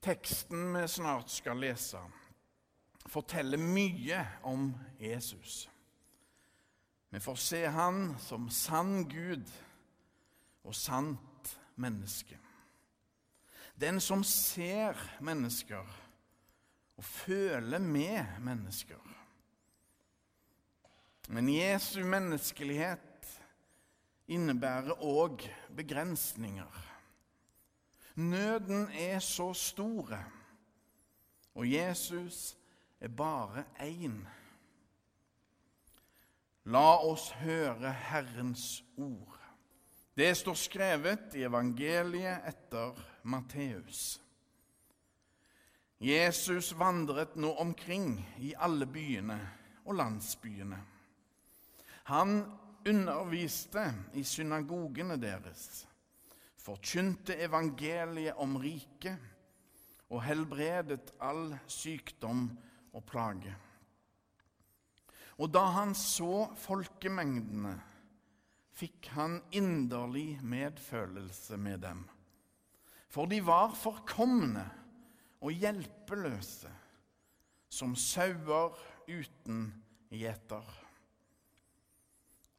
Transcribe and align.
Teksten 0.00 0.70
vi 0.74 0.86
snart 0.88 1.30
skal 1.30 1.60
lese, 1.60 2.00
forteller 3.06 3.60
mye 3.60 4.22
om 4.48 4.70
Jesus. 4.98 5.68
Vi 7.10 7.20
får 7.20 7.34
se 7.34 7.64
han 7.66 8.14
som 8.22 8.46
sann 8.50 9.08
Gud 9.10 9.50
og 10.62 10.74
sant 10.74 11.56
menneske. 11.74 12.38
Den 13.80 14.00
som 14.00 14.24
ser 14.24 14.96
mennesker 15.20 15.84
og 16.96 17.04
føler 17.04 17.78
med 17.80 18.40
mennesker. 18.44 19.00
Men 21.28 21.48
Jesu 21.48 22.02
menneskelighet 22.04 23.28
innebærer 24.30 25.00
òg 25.00 25.44
begrensninger. 25.76 26.70
Nøden 28.14 28.88
er 28.92 29.18
så 29.18 29.52
store, 29.52 30.24
og 31.54 31.72
Jesus 31.72 32.56
er 33.00 33.08
bare 33.08 33.64
én. 33.80 34.26
La 36.64 36.96
oss 37.00 37.30
høre 37.30 37.92
Herrens 37.92 38.84
ord. 38.96 39.38
Det 40.16 40.36
står 40.36 40.54
skrevet 40.54 41.34
i 41.34 41.46
evangeliet 41.48 42.44
etter 42.48 42.98
Matteus. 43.22 44.20
Jesus 46.00 46.72
vandret 46.78 47.36
nå 47.36 47.52
omkring 47.60 48.18
i 48.40 48.54
alle 48.56 48.86
byene 48.86 49.38
og 49.84 49.94
landsbyene. 49.94 50.78
Han 52.04 52.44
underviste 52.88 53.84
i 54.14 54.24
synagogene 54.24 55.16
deres 55.20 55.86
forkynte 56.70 57.34
evangeliet 57.42 58.38
om 58.38 58.54
riket 58.62 59.18
og 60.10 60.22
helbredet 60.22 61.10
all 61.22 61.56
sykdom 61.70 62.46
og 62.94 63.04
plage. 63.08 63.54
Og 65.40 65.50
da 65.50 65.64
han 65.74 65.94
så 65.98 66.50
folkemengdene, 66.60 67.74
fikk 68.76 69.10
han 69.16 69.40
inderlig 69.56 70.38
medfølelse 70.46 71.58
med 71.60 71.82
dem. 71.82 72.04
For 73.10 73.26
de 73.26 73.40
var 73.42 73.74
forkomne 73.74 74.62
og 75.40 75.50
hjelpeløse, 75.50 76.70
som 77.70 77.96
sauer 77.98 78.76
uten 79.10 79.66
gjeter. 80.12 80.66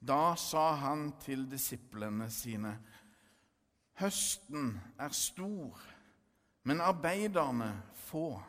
Da 0.02 0.34
sa 0.36 0.72
han 0.82 1.12
til 1.22 1.46
disiplene 1.48 2.28
sine:" 2.34 2.76
Høsten 4.00 4.76
er 5.00 5.14
stor, 5.14 5.80
men 6.64 6.82
arbeiderne 6.82 7.74
få. 8.08 8.42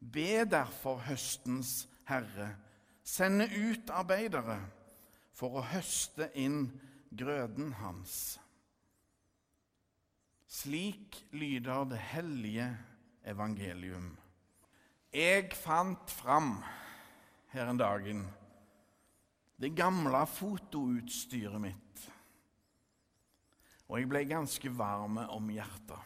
Be 0.00 0.44
derfor 0.48 1.02
høstens 1.06 1.88
herre 2.08 2.54
sende 3.04 3.46
ut 3.46 3.90
arbeidere 3.90 4.58
for 5.36 5.58
å 5.58 5.66
høste 5.72 6.30
inn 6.38 6.66
grøden 7.18 7.74
hans. 7.80 8.38
Slik 10.52 11.22
lyder 11.32 11.86
det 11.90 12.00
hellige 12.12 12.68
evangelium. 13.24 14.12
Jeg 15.12 15.52
fant 15.56 16.10
fram 16.10 16.56
her 17.52 17.68
en 17.68 17.80
dagen 17.80 18.22
det 19.62 19.70
gamle 19.78 20.24
fotoutstyret 20.26 21.60
mitt 21.62 21.91
og 23.92 24.00
jeg 24.00 24.08
ble 24.08 24.22
ganske 24.24 24.70
varm 24.72 25.18
om 25.20 25.50
hjertet. 25.52 26.00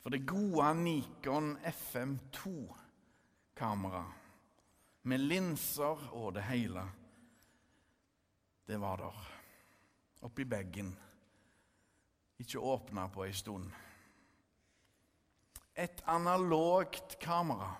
For 0.00 0.08
det 0.14 0.24
gode 0.24 0.70
Nikon 0.80 1.50
FM2-kamera 1.68 4.06
med 5.04 5.20
linser 5.20 6.08
og 6.16 6.32
det 6.38 6.46
hele, 6.48 6.80
det 8.64 8.80
var 8.80 8.96
der. 9.02 9.18
Oppi 10.24 10.44
bagen. 10.48 10.96
Ikke 12.40 12.58
åpna 12.58 13.08
på 13.12 13.24
ei 13.26 13.32
stund. 13.36 13.68
Et 15.76 16.02
analogt 16.08 17.20
kamera. 17.20 17.76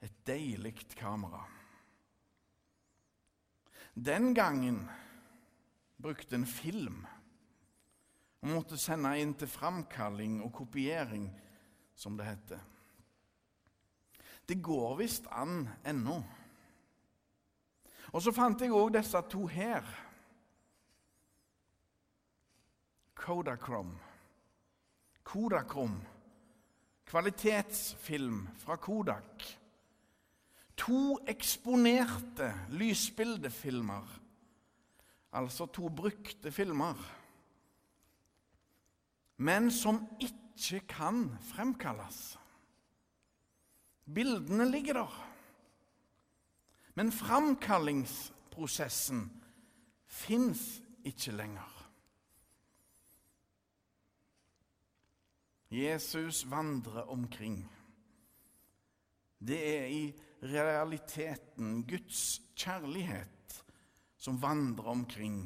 Et 0.00 0.24
deilig 0.24 0.88
kamera. 0.96 1.44
Den 3.94 4.34
gangen 4.34 4.88
brukte 6.02 6.34
en 6.36 6.46
film 6.46 7.04
og 8.40 8.48
måtte 8.48 8.78
sende 8.80 9.12
inn 9.20 9.34
til 9.36 9.50
framkalling 9.50 10.38
og 10.44 10.52
kopiering, 10.62 11.26
som 11.94 12.16
det 12.16 12.26
heter. 12.26 12.60
Det 14.48 14.62
går 14.64 14.96
visst 14.96 15.28
an 15.30 15.68
ennå. 15.86 16.22
Og 18.10 18.22
så 18.24 18.32
fant 18.34 18.62
jeg 18.64 18.72
òg 18.74 18.94
disse 18.96 19.20
to 19.30 19.44
her. 19.46 19.84
Kodakrom. 23.14 23.92
Kodakrom. 25.22 26.00
Kvalitetsfilm 27.06 28.46
fra 28.58 28.76
Kodak. 28.80 29.44
To 30.80 31.18
eksponerte 31.28 32.48
lysbildefilmer 32.72 34.19
altså 35.32 35.66
to 35.66 35.88
brukte 35.88 36.52
filmer, 36.52 36.94
men 39.36 39.70
som 39.70 40.08
ikke 40.20 40.80
kan 40.88 41.38
fremkalles. 41.52 42.38
Bildene 44.14 44.70
ligger 44.70 44.92
der, 44.92 45.26
men 46.94 47.12
framkallingsprosessen 47.12 49.42
fins 50.06 50.82
ikke 51.06 51.32
lenger. 51.32 51.76
Jesus 55.70 56.50
vandrer 56.50 57.02
omkring. 57.02 57.72
Det 59.38 59.78
er 59.78 59.86
i 59.86 60.14
realiteten 60.42 61.86
Guds 61.86 62.40
kjærlighet 62.58 63.39
som 64.20 64.36
vandrer 64.40 64.88
omkring 64.92 65.40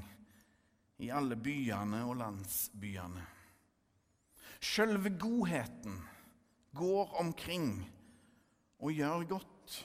i 0.98 1.10
alle 1.14 1.36
byene 1.38 2.00
og 2.08 2.16
landsbyene. 2.18 3.22
Sjølve 4.64 5.12
godheten 5.20 6.00
går 6.74 7.12
omkring 7.20 7.68
og 8.82 8.90
gjør 8.92 9.26
godt. 9.30 9.76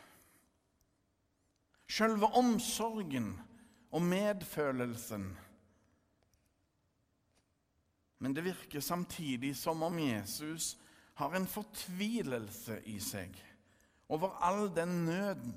Sjølve 1.90 2.30
omsorgen 2.40 3.36
og 3.92 4.02
medfølelsen. 4.02 5.28
Men 8.20 8.36
det 8.36 8.48
virker 8.48 8.82
samtidig 8.82 9.54
som 9.58 9.84
om 9.86 10.00
Jesus 10.00 10.78
har 11.22 11.36
en 11.38 11.48
fortvilelse 11.48 12.80
i 12.90 12.98
seg 13.04 13.38
over 14.10 14.34
all 14.42 14.72
den 14.74 15.06
nøden, 15.06 15.54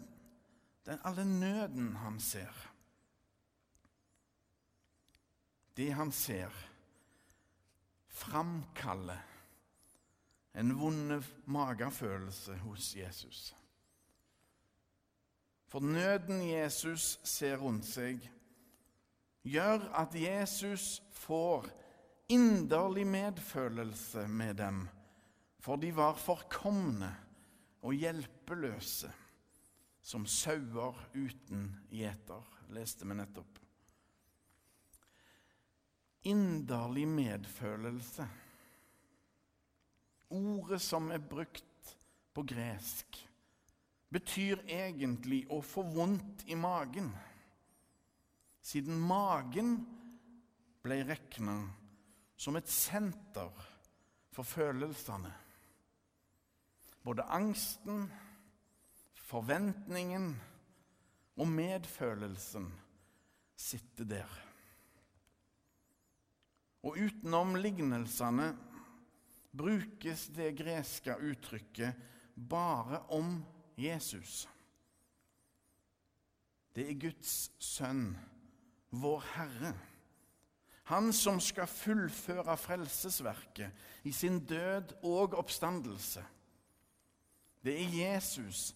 den, 0.84 1.00
all 1.00 1.16
den 1.16 1.38
nøden 1.40 1.96
han 1.96 2.20
ser 2.20 2.71
det 5.74 5.90
han 5.96 6.12
ser, 6.12 6.52
framkaller 8.08 9.22
en 10.52 10.74
vond 10.76 11.22
magefølelse 11.44 12.56
hos 12.66 12.92
Jesus. 12.96 13.54
For 15.72 15.80
nøden 15.80 16.42
Jesus 16.44 17.16
ser 17.24 17.56
rundt 17.62 17.88
seg, 17.88 18.20
gjør 19.48 19.86
at 19.96 20.12
Jesus 20.14 21.00
får 21.16 21.70
inderlig 22.32 23.06
medfølelse 23.08 24.26
med 24.28 24.60
dem, 24.60 24.84
for 25.62 25.80
de 25.80 25.94
var 25.96 26.20
forkomne 26.20 27.08
og 27.82 27.96
hjelpeløse, 27.96 29.08
som 30.02 30.26
sauer 30.28 30.98
uten 31.14 31.70
gjeter, 31.94 32.44
leste 32.74 33.08
vi 33.08 33.16
nettopp 33.16 33.61
inderlig 36.28 37.06
medfølelse. 37.08 38.26
Ordet 40.32 40.80
som 40.82 41.10
er 41.12 41.20
brukt 41.20 41.96
på 42.32 42.44
gresk, 42.48 43.18
betyr 44.12 44.62
egentlig 44.68 45.44
å 45.52 45.60
få 45.64 45.84
vondt 45.94 46.44
i 46.52 46.56
magen, 46.56 47.10
siden 48.62 49.00
magen 49.00 49.74
ble 50.84 51.00
regna 51.08 51.56
som 52.36 52.56
et 52.58 52.68
senter 52.70 53.50
for 54.32 54.46
følelsene. 54.46 55.32
Både 57.02 57.26
angsten, 57.34 58.06
forventningen 59.26 60.32
og 61.40 61.48
medfølelsen 61.48 62.68
sitter 63.58 64.08
der. 64.16 64.51
Og 66.82 66.98
utenom 66.98 67.54
lignelsene 67.56 68.52
brukes 69.52 70.26
det 70.34 70.50
greske 70.58 71.14
uttrykket 71.14 71.98
bare 72.34 73.02
om 73.12 73.36
Jesus. 73.78 74.48
Det 76.72 76.88
er 76.88 77.00
Guds 77.00 77.52
sønn, 77.60 78.14
vår 78.90 79.24
Herre. 79.34 79.72
Han 80.90 81.12
som 81.14 81.38
skal 81.40 81.70
fullføre 81.70 82.56
frelsesverket 82.58 84.08
i 84.08 84.12
sin 84.12 84.40
død 84.48 84.96
og 85.06 85.36
oppstandelse. 85.38 86.24
Det 87.62 87.76
er 87.78 87.94
Jesus 87.94 88.72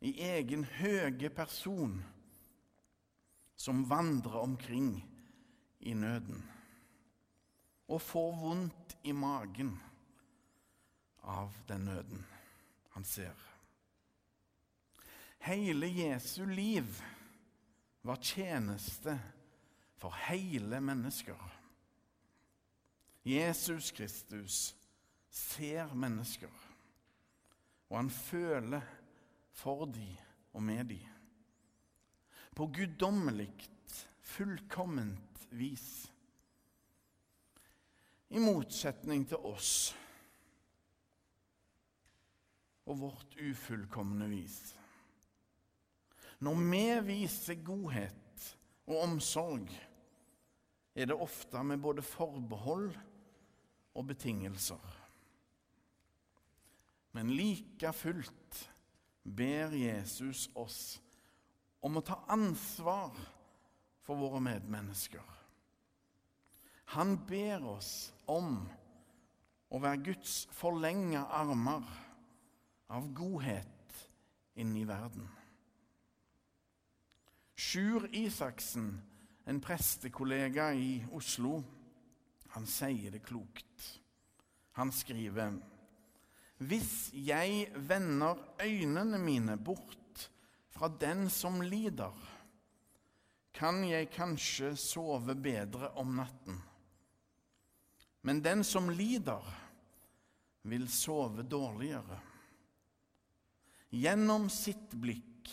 i 0.00 0.14
egen 0.24 0.64
høge 0.64 1.28
person 1.28 1.98
som 3.60 3.84
vandrer 3.90 4.40
omkring 4.40 4.94
i 5.80 5.92
nøden 5.94 6.40
og 7.90 8.02
får 8.02 8.34
vondt 8.38 8.96
i 9.02 9.12
magen 9.12 9.74
av 11.26 11.54
den 11.68 11.88
nøden 11.90 12.26
han 12.94 13.04
ser. 13.04 13.34
Hele 15.42 15.88
Jesu 15.88 16.44
liv 16.46 17.02
var 18.06 18.22
tjeneste 18.22 19.16
for 19.98 20.14
hele 20.28 20.80
mennesker. 20.80 21.40
Jesus 23.26 23.90
Kristus 23.90 24.76
ser 25.30 25.94
mennesker, 25.94 26.52
og 27.88 27.96
han 27.96 28.10
føler 28.10 28.86
for 29.52 29.84
de 29.90 30.08
og 30.52 30.62
med 30.62 30.84
de. 30.94 31.00
På 32.56 32.66
guddommelig, 32.66 33.52
fullkomment 34.20 35.46
vis. 35.50 36.10
I 38.30 38.38
motsetning 38.38 39.24
til 39.28 39.42
oss 39.42 39.90
og 42.90 42.98
vårt 43.02 43.36
ufullkomne 43.38 44.26
vis. 44.30 44.58
Når 46.42 46.62
vi 46.66 46.84
viser 47.06 47.60
godhet 47.62 48.46
og 48.88 49.02
omsorg, 49.04 49.68
er 50.94 51.10
det 51.10 51.16
ofte 51.16 51.62
med 51.62 51.82
både 51.82 52.02
forbehold 52.02 52.90
og 53.94 54.06
betingelser. 54.06 54.96
Men 57.12 57.30
like 57.34 57.92
fullt 57.92 58.62
ber 59.24 59.74
Jesus 59.74 60.48
oss 60.54 61.00
om 61.82 61.98
å 61.98 62.04
ta 62.04 62.20
ansvar 62.30 63.14
for 64.06 64.18
våre 64.18 64.40
medmennesker. 64.42 65.39
Han 66.90 67.14
ber 67.26 67.62
oss 67.70 68.10
om 68.26 68.56
å 69.70 69.78
være 69.78 70.02
Guds 70.08 70.48
forlenga 70.50 71.22
armer 71.38 71.84
av 72.90 73.04
godhet 73.14 74.00
inni 74.58 74.82
verden. 74.88 75.28
Sjur 77.54 78.08
Isaksen, 78.10 78.88
en 79.46 79.60
prestekollega 79.62 80.72
i 80.74 80.96
Oslo, 81.14 81.60
han 82.56 82.66
sier 82.66 83.14
det 83.14 83.20
klokt. 83.22 83.84
Han 84.74 84.90
skriver 84.90 85.60
Hvis 86.58 87.12
jeg 87.14 87.68
vender 87.76 88.40
øynene 88.58 89.20
mine 89.22 89.54
bort 89.56 90.26
fra 90.74 90.90
den 90.90 91.28
som 91.30 91.60
lider, 91.62 92.18
kan 93.54 93.78
jeg 93.86 94.10
kanskje 94.10 94.72
sove 94.74 95.38
bedre 95.38 95.92
om 96.00 96.16
natten. 96.18 96.58
Men 98.20 98.42
den 98.44 98.64
som 98.64 98.90
lider, 98.92 99.44
vil 100.62 100.88
sove 100.92 101.42
dårligere. 101.48 102.18
Gjennom 103.90 104.50
sitt 104.52 104.92
blikk 105.00 105.48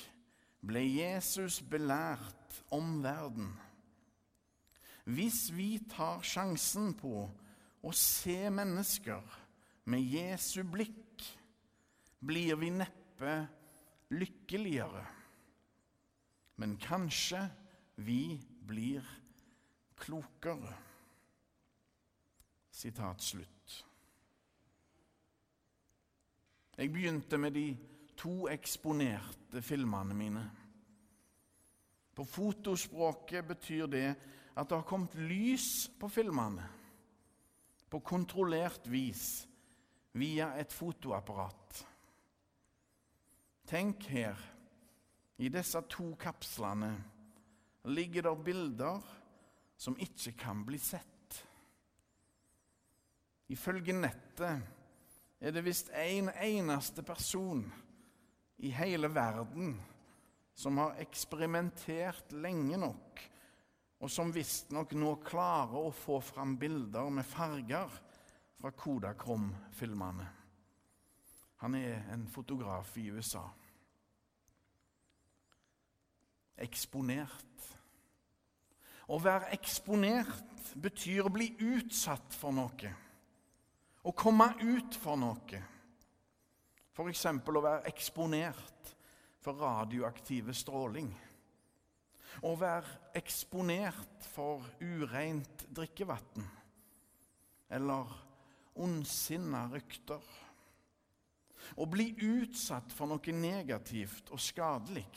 ble 0.68 0.84
Jesus 0.84 1.62
belært 1.64 2.60
om 2.75 3.00
verden. 3.04 3.54
Hvis 5.08 5.48
vi 5.56 5.78
tar 5.88 6.25
sjansen 6.28 6.92
på 7.00 7.24
å 7.88 7.94
se 7.96 8.50
mennesker 8.52 9.38
med 9.88 10.04
Jesu 10.04 10.60
blikk, 10.68 11.24
blir 12.19 12.60
vi 12.60 12.74
neppe 12.75 13.38
lykkeligere. 14.12 15.06
Men 16.60 16.75
kanskje 16.81 17.46
vi 18.04 18.36
blir 18.68 19.08
klokere. 20.02 20.75
Sitat 22.78 23.24
slutt. 23.26 23.86
Jeg 26.78 26.92
begynte 26.94 27.40
med 27.42 27.56
de 27.58 27.72
to 28.18 28.46
eksponerte 28.54 29.64
filmene 29.66 30.14
mine. 30.14 30.44
På 32.14 32.26
fotospråket 32.26 33.48
betyr 33.50 33.90
det 33.90 34.08
at 34.58 34.70
det 34.70 34.78
har 34.78 34.86
kommet 34.86 35.18
lys 35.18 35.88
på 35.98 36.10
filmene 36.10 36.66
på 37.90 38.00
kontrollert 38.06 38.88
vis 38.92 39.48
via 40.18 40.52
et 40.60 40.74
fotoapparat. 40.74 41.84
Tenk 43.68 44.06
her, 44.12 44.38
i 45.38 45.50
disse 45.54 45.82
to 45.90 46.12
kapslene 46.20 46.94
ligger 47.90 48.30
det 48.30 48.40
bilder 48.46 49.14
som 49.78 49.98
ikke 50.02 50.34
kan 50.40 50.66
bli 50.68 50.80
sett. 50.82 51.17
Ifølge 53.48 53.96
nettet 53.96 54.64
er 55.40 55.54
det 55.54 55.64
visst 55.64 55.92
en 55.96 56.30
eneste 56.44 57.04
person 57.06 57.64
i 58.58 58.72
hele 58.74 59.10
verden 59.14 59.76
som 60.58 60.80
har 60.82 60.98
eksperimentert 61.00 62.34
lenge 62.34 62.80
nok, 62.82 63.22
og 64.02 64.10
som 64.10 64.34
visstnok 64.34 64.96
nå 64.98 65.14
klarer 65.26 65.78
å 65.78 65.94
få 65.94 66.18
fram 66.26 66.56
bilder 66.58 67.12
med 67.14 67.26
farger 67.30 67.94
fra 68.58 68.74
Kodakrom-filmene. 68.74 70.28
Han 71.62 71.78
er 71.78 72.04
en 72.14 72.28
fotograf 72.30 72.92
i 72.98 73.08
USA. 73.14 73.46
Eksponert. 76.58 77.72
Å 79.08 79.18
være 79.22 79.54
eksponert 79.56 80.74
betyr 80.78 81.26
å 81.26 81.34
bli 81.34 81.52
utsatt 81.78 82.34
for 82.38 82.54
noe. 82.54 82.94
Å 84.07 84.13
komme 84.15 84.54
ut 84.63 84.95
for 84.95 85.19
noe. 85.19 85.59
F.eks. 86.95 87.26
å 87.28 87.61
være 87.61 87.90
eksponert 87.90 88.94
for 89.44 89.59
radioaktive 89.59 90.56
stråling. 90.56 91.09
Å 92.47 92.54
være 92.56 93.11
eksponert 93.19 94.30
for 94.31 94.64
ureint 94.80 95.66
drikkevann. 95.76 96.47
Eller 97.68 98.16
ondsinna 98.80 99.66
rykter. 99.73 100.23
Å 101.76 101.85
bli 101.90 102.14
utsatt 102.23 102.94
for 102.95 103.11
noe 103.11 103.35
negativt 103.35 104.31
og 104.31 104.40
skadelig. 104.40 105.07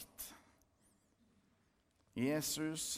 Jesus 2.18 2.96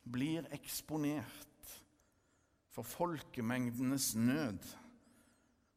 blir 0.00 0.48
eksponert 0.56 1.74
for 2.72 2.86
folkemengdenes 2.86 4.14
nød, 4.16 4.64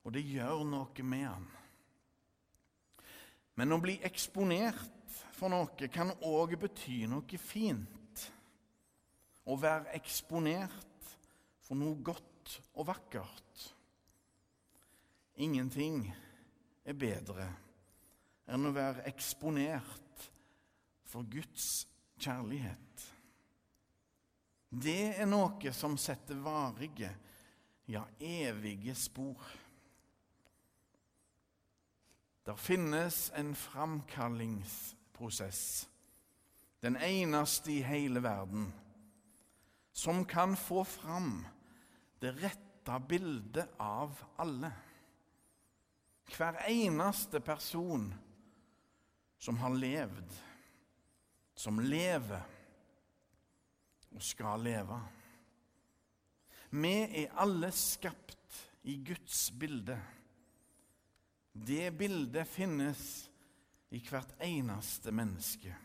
og 0.03 0.13
det 0.15 0.23
gjør 0.27 0.63
noe 0.67 1.05
med 1.07 1.27
han. 1.27 1.45
Men 3.59 3.75
å 3.75 3.81
bli 3.81 3.99
eksponert 4.03 5.19
for 5.37 5.51
noe 5.53 5.89
kan 5.93 6.11
òg 6.25 6.55
bety 6.59 7.03
noe 7.09 7.39
fint. 7.39 8.25
Å 9.43 9.55
være 9.59 9.93
eksponert 9.97 11.09
for 11.63 11.79
noe 11.79 11.99
godt 12.03 12.57
og 12.73 12.87
vakkert. 12.89 13.67
Ingenting 15.43 16.05
er 16.85 16.97
bedre 16.97 17.47
enn 18.53 18.67
å 18.67 18.73
være 18.75 19.05
eksponert 19.09 20.27
for 21.07 21.27
Guds 21.31 21.85
kjærlighet. 22.19 23.05
Det 24.73 25.13
er 25.21 25.29
noe 25.29 25.73
som 25.75 25.95
setter 26.01 26.39
varige, 26.41 27.11
ja, 27.85 28.01
evige 28.19 28.95
spor. 28.97 29.37
Det 32.43 32.57
finnes 32.59 33.31
en 33.35 33.55
framkallingsprosess, 33.55 35.89
den 36.79 36.97
eneste 36.97 37.71
i 37.71 37.81
hele 37.81 38.23
verden, 38.23 38.73
som 39.91 40.25
kan 40.25 40.57
få 40.57 40.83
fram 40.83 41.45
det 42.19 42.31
rette 42.43 42.99
bildet 43.07 43.69
av 43.79 44.23
alle. 44.35 44.71
Hver 46.35 46.53
eneste 46.67 47.39
person 47.39 48.13
som 49.39 49.57
har 49.57 49.75
levd, 49.75 50.33
som 51.55 51.79
lever 51.79 52.43
og 54.13 54.21
skal 54.23 54.63
leve. 54.65 54.99
Vi 56.73 56.93
er 57.23 57.33
alle 57.39 57.69
skapt 57.75 58.59
i 58.89 58.97
Guds 59.05 59.51
bilde. 59.59 59.97
Det 61.53 61.91
bildet 61.91 62.47
finnes 62.49 63.29
i 63.93 63.99
hvert 64.09 64.31
eneste 64.41 65.11
menneske. 65.13 65.75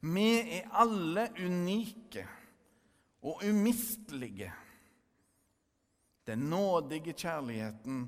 Vi 0.00 0.28
er 0.56 0.70
alle 0.72 1.26
unike 1.36 2.24
og 3.28 3.42
umistelige. 3.44 4.48
Den 6.26 6.48
nådige 6.48 7.12
kjærligheten 7.12 8.06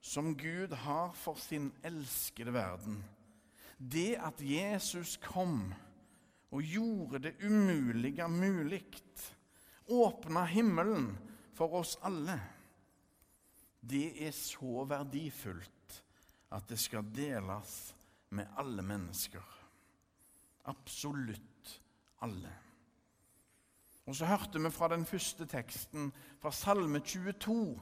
som 0.00 0.32
Gud 0.36 0.72
har 0.72 1.12
for 1.12 1.36
sin 1.36 1.70
elskede 1.84 2.52
verden. 2.52 3.02
Det 3.76 4.16
at 4.16 4.40
Jesus 4.40 5.16
kom 5.20 5.74
og 6.52 6.62
gjorde 6.62 7.18
det 7.18 7.34
umulige 7.44 8.28
mulig, 8.28 8.84
åpna 9.88 10.44
himmelen 10.44 11.12
for 11.54 11.74
oss 11.80 11.98
alle, 12.04 12.38
det 13.80 14.26
er 14.26 14.30
så 14.30 14.84
verdifullt 14.88 15.81
at 16.52 16.68
det 16.68 16.78
skal 16.80 17.06
deles 17.14 17.94
med 18.36 18.48
alle 18.60 18.84
mennesker. 18.84 19.44
Absolutt 20.68 21.80
alle. 22.22 22.52
Og 24.06 24.16
så 24.16 24.26
hørte 24.26 24.60
vi 24.60 24.70
fra 24.70 24.88
den 24.92 25.06
første 25.06 25.46
teksten, 25.46 26.10
fra 26.42 26.52
Salme 26.52 27.00
22, 27.00 27.80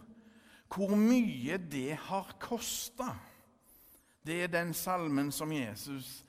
hvor 0.71 0.95
mye 0.97 1.59
det 1.59 1.97
har 2.07 2.37
kosta. 2.41 3.15
Det 4.27 4.43
er 4.45 4.53
den 4.53 4.75
salmen 4.77 5.33
som 5.33 5.53
Jesus 5.53 6.21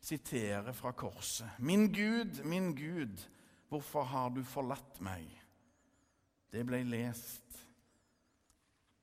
siterer 0.00 0.72
fra 0.72 0.92
korset. 0.92 1.50
Min 1.58 1.90
Gud, 1.92 2.44
min 2.44 2.72
Gud, 2.74 3.26
hvorfor 3.68 4.06
har 4.06 4.30
du 4.30 4.44
forlatt 4.46 5.00
meg? 5.04 5.26
Det 6.50 6.64
ble 6.66 6.82
lest 6.86 7.44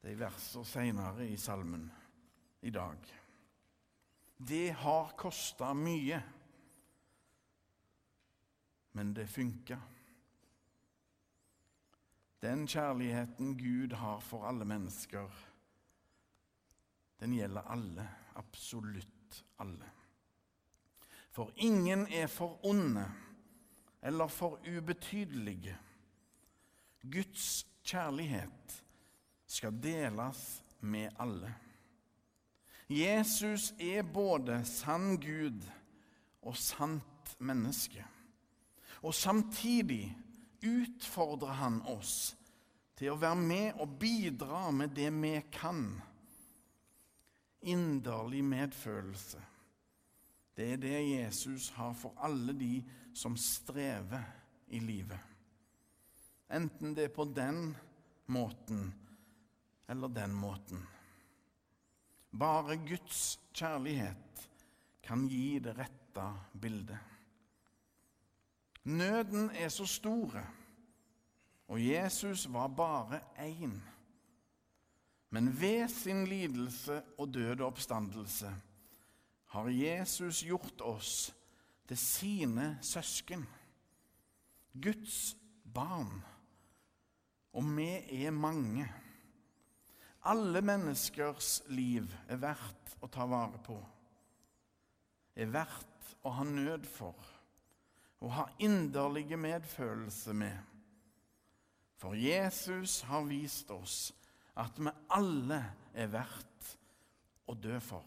de 0.07 0.13
verser 0.15 0.63
seinere 0.63 1.25
i 1.27 1.37
salmen 1.39 1.89
i 2.61 2.69
dag. 2.69 2.97
Det 4.37 4.69
har 4.71 5.13
kosta 5.17 5.73
mye, 5.73 6.21
men 8.91 9.13
det 9.13 9.27
funka. 9.27 9.77
Den 12.41 12.67
kjærligheten 12.67 13.57
Gud 13.57 13.93
har 13.97 14.19
for 14.21 14.45
alle 14.45 14.65
mennesker, 14.65 15.29
den 17.19 17.33
gjelder 17.33 17.61
alle, 17.73 18.09
absolutt 18.37 19.43
alle. 19.57 19.89
For 21.33 21.51
ingen 21.55 22.07
er 22.13 22.27
for 22.27 22.59
onde 22.65 23.05
eller 24.01 24.27
for 24.27 24.59
ubetydelige. 24.65 25.77
Guds 27.01 27.65
kjærlighet 27.83 28.83
skal 29.47 29.83
deles 29.83 30.63
med 30.79 31.09
alle. 31.19 31.53
Jesus 32.87 33.73
er 33.79 34.03
både 34.03 34.61
sann 34.65 35.17
Gud 35.19 35.63
og 36.41 36.55
sant 36.57 37.35
menneske. 37.39 38.05
Og 39.03 39.13
samtidig 39.13 40.15
utfordrer 40.63 41.59
han 41.59 41.81
oss 41.91 42.31
til 42.97 43.11
å 43.13 43.19
være 43.19 43.41
med 43.41 43.81
og 43.83 43.97
bidra 43.99 44.69
med 44.71 44.95
det 44.95 45.11
vi 45.13 45.35
kan. 45.53 45.83
Inderlig 47.67 48.43
medfølelse. 48.47 49.43
Det 50.57 50.71
er 50.73 50.81
det 50.81 50.97
Jesus 51.03 51.69
har 51.75 51.93
for 51.93 52.15
alle 52.23 52.55
de 52.57 52.79
som 53.13 53.35
strever 53.37 54.23
i 54.73 54.79
livet. 54.81 55.19
Enten 56.49 56.95
det 56.95 57.09
er 57.09 57.13
på 57.13 57.27
den 57.35 57.75
måten 58.33 58.87
eller 59.89 60.07
den 60.07 60.33
måten. 60.33 60.81
Bare 62.37 62.77
Guds 62.77 63.39
kjærlighet 63.53 64.49
kan 65.03 65.27
gi 65.31 65.59
det 65.63 65.73
rette 65.77 66.25
bildet. 66.61 66.99
Nøden 68.87 69.49
er 69.51 69.69
så 69.69 69.85
store, 69.85 70.43
og 71.67 71.81
Jesus 71.81 72.45
var 72.53 72.67
bare 72.67 73.19
én. 73.43 73.79
Men 75.29 75.49
ved 75.61 75.89
sin 75.89 76.27
lidelse 76.27 77.01
og 77.17 77.33
døde 77.33 77.63
oppstandelse 77.63 78.53
har 79.45 79.67
Jesus 79.67 80.43
gjort 80.43 80.81
oss 80.81 81.33
til 81.87 81.97
sine 81.97 82.77
søsken, 82.81 83.47
Guds 84.83 85.35
barn. 85.73 86.23
Og 87.53 87.63
vi 87.77 87.89
er 88.25 88.31
mange. 88.31 88.87
Alle 90.27 90.61
menneskers 90.65 91.61
liv 91.71 92.11
er 92.27 92.39
verdt 92.41 92.97
å 92.99 93.07
ta 93.11 93.25
vare 93.29 93.59
på, 93.63 93.77
er 95.37 95.51
verdt 95.53 96.15
å 96.27 96.33
ha 96.35 96.45
nød 96.47 96.87
for 96.89 97.33
og 98.17 98.33
ha 98.33 98.47
inderlige 98.59 99.37
medfølelse 99.37 100.33
med. 100.33 100.57
For 101.97 102.17
Jesus 102.17 103.01
har 103.09 103.25
vist 103.29 103.71
oss 103.71 104.11
at 104.57 104.79
vi 104.81 104.89
alle 105.13 105.61
er 105.93 106.09
verdt 106.13 106.71
å 107.47 107.55
dø 107.57 107.77
for. 107.81 108.05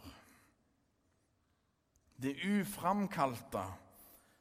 Det 2.21 2.35
uframkalte 2.45 3.63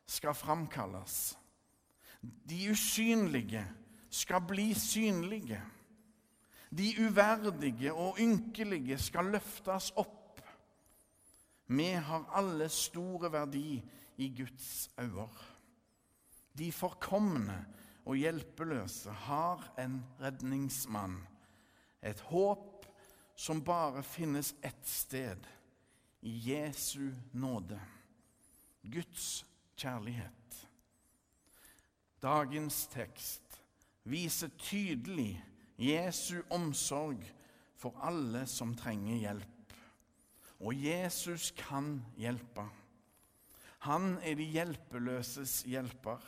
skal 0.10 0.36
framkalles. 0.36 1.38
De 2.20 2.58
usynlige 2.74 3.64
skal 4.10 4.44
bli 4.44 4.74
synlige. 4.76 5.62
De 6.70 6.94
uverdige 7.02 7.94
og 7.94 8.20
ynkelige 8.22 8.98
skal 9.02 9.32
løftes 9.34 9.92
opp. 9.98 10.42
Vi 11.70 11.92
har 11.92 12.30
alle 12.38 12.70
store 12.70 13.32
verdi 13.32 13.82
i 14.18 14.30
Guds 14.38 14.90
øyne. 15.00 15.30
De 16.58 16.72
forkomne 16.72 17.66
og 18.06 18.16
hjelpeløse 18.16 19.12
har 19.12 19.74
en 19.80 20.02
redningsmann, 20.22 21.28
et 22.04 22.20
håp 22.20 22.86
som 23.36 23.64
bare 23.64 24.04
finnes 24.04 24.56
ett 24.64 24.88
sted 24.88 25.46
i 26.22 26.52
Jesu 26.52 27.12
nåde, 27.34 27.80
Guds 28.84 29.46
kjærlighet. 29.78 30.68
Dagens 32.22 32.88
tekst 32.92 33.62
viser 34.04 34.52
tydelig 34.58 35.38
Jesu 35.80 36.42
omsorg 36.52 37.24
for 37.80 37.96
alle 38.04 38.44
som 38.48 38.76
trenger 38.76 39.16
hjelp. 39.16 39.74
Og 40.60 40.76
Jesus 40.76 41.54
kan 41.56 42.02
hjelpe. 42.20 42.66
Han 43.88 44.18
er 44.24 44.36
de 44.36 44.44
hjelpeløses 44.44 45.62
hjelper. 45.64 46.20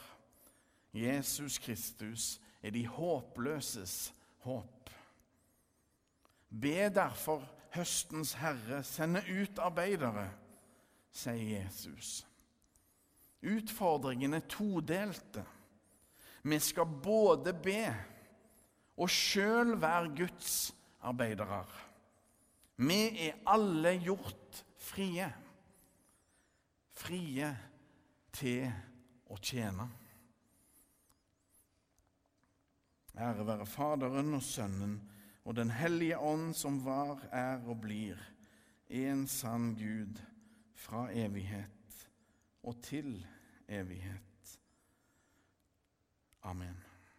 Jesus 0.96 1.60
Kristus 1.60 2.40
er 2.64 2.72
de 2.72 2.86
håpløses 2.88 4.14
håp. 4.46 4.90
Be 6.52 6.90
derfor 6.96 7.44
høstens 7.76 8.34
Herre 8.40 8.84
sende 8.84 9.24
ut 9.28 9.60
arbeidere, 9.60 10.28
sier 11.12 11.62
Jesus. 11.62 12.22
Utfordringen 13.42 14.34
er 14.38 14.48
todelte. 14.48 15.44
Vi 16.44 16.60
skal 16.60 17.00
både 17.04 17.54
be 17.54 17.86
og 18.98 19.10
sjøl 19.10 19.76
være 19.82 20.12
Guds 20.18 20.76
arbeidere. 21.02 21.66
Vi 22.82 23.28
er 23.28 23.40
alle 23.48 23.96
gjort 24.02 24.64
frie. 24.82 25.28
Frie 26.98 27.50
til 28.34 28.68
å 29.32 29.38
tjene. 29.42 29.88
Ære 33.22 33.46
være 33.46 33.68
Faderen 33.68 34.34
og 34.38 34.44
Sønnen 34.44 35.00
og 35.44 35.56
Den 35.58 35.72
hellige 35.74 36.18
ånd, 36.18 36.54
som 36.54 36.78
var, 36.86 37.20
er 37.32 37.64
og 37.66 37.82
blir 37.82 38.20
en 38.90 39.26
sann 39.28 39.74
Gud 39.76 40.20
fra 40.78 41.08
evighet 41.14 42.08
og 42.64 42.78
til 42.84 43.26
evighet. 43.68 44.60
Amen. 46.44 46.91